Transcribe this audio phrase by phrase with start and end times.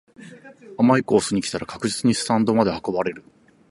[0.77, 3.23] 甘いコースに来たら確実にスタンドまで運ばれる